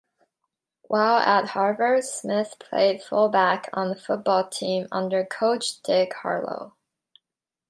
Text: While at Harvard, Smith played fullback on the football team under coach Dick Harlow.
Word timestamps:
While 0.87 1.17
at 1.19 1.49
Harvard, 1.49 2.03
Smith 2.05 2.55
played 2.59 3.03
fullback 3.03 3.69
on 3.71 3.89
the 3.89 3.95
football 3.95 4.49
team 4.49 4.87
under 4.91 5.23
coach 5.23 5.79
Dick 5.83 6.15
Harlow. 6.23 6.73